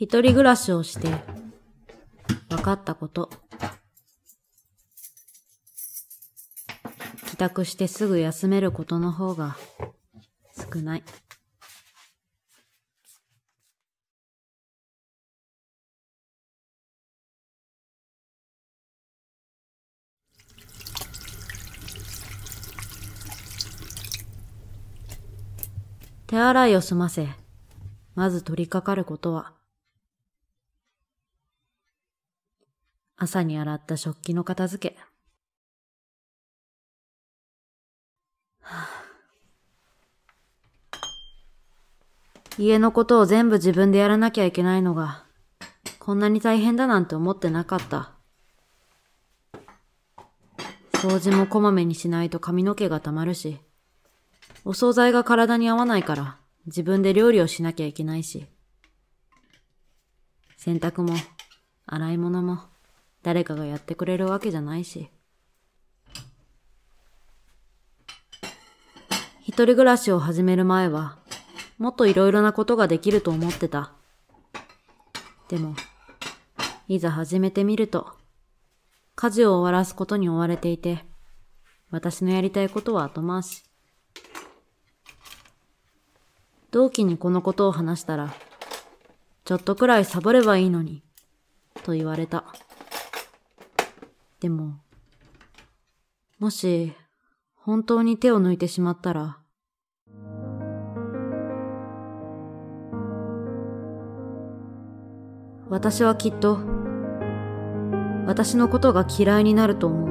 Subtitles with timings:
[0.00, 1.08] 一人暮らしをして、
[2.48, 3.30] 分かったこと。
[7.26, 9.56] 帰宅してすぐ休めることの方が
[10.72, 11.02] 少ない。
[26.28, 27.26] 手洗いを済ませ、
[28.14, 29.57] まず取り掛かることは、
[33.20, 34.96] 朝に洗った食器の片付け。
[42.58, 45.24] 家のことを全部自分でやらなきゃいけないのが、
[45.98, 48.12] こんなに大変だなんて思ってなかった。
[50.92, 53.58] 掃除もこまめにしないと髪の毛が溜まるし、
[54.64, 58.46] お惣菜が体に合わないから自分で料理をしなきゃいけないし、
[60.56, 61.16] 洗濯も
[61.86, 62.77] 洗い物も
[63.28, 65.10] 誰かがやってくれるわけじゃないし。
[69.42, 71.18] 一人暮らしを始める前は、
[71.76, 73.92] もっといろいろなことができると思ってた。
[75.50, 75.76] でも、
[76.88, 78.14] いざ始めてみると、
[79.14, 81.04] 家事を終わらすことに追われていて、
[81.90, 83.62] 私のやりたいことは後回し。
[86.70, 88.32] 同期にこのことを話したら、
[89.44, 91.02] ちょっとくらいサボればいいのに、
[91.82, 92.46] と言われた。
[94.40, 94.78] でも、
[96.38, 96.92] もし、
[97.56, 99.38] 本当に手を抜いてしまったら、
[105.68, 106.60] 私はきっと、
[108.26, 110.08] 私のことが嫌いになると思う。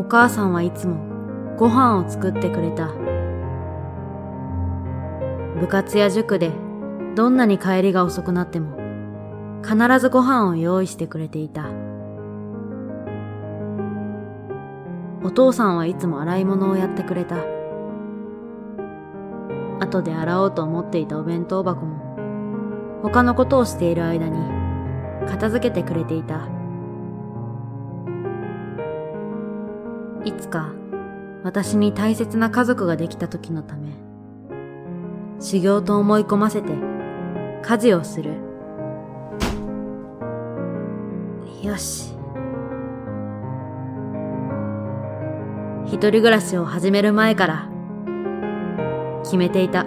[0.00, 0.96] お母さんはいつも
[1.56, 2.88] ご飯を作ってくれた。
[5.60, 6.50] 部活や塾で
[7.18, 8.78] どんなに帰りが遅くなっても
[9.64, 11.68] 必ずご飯を用意してくれていた。
[15.24, 17.38] お父さんはいつも洗い物をやってくれた。
[19.80, 24.38] 後で洗おうと思っていたお弁当箱も他のことをしている間に
[25.26, 26.48] 片付けてくれていた。
[30.24, 30.70] いつか
[31.42, 33.90] 私に大切な家族ができた時のため、
[35.40, 36.87] 修行と思い込ませて
[37.62, 38.32] 家事をする。
[41.62, 42.14] よし。
[45.86, 47.68] 一人暮らしを始める前から
[49.24, 49.86] 決めていた。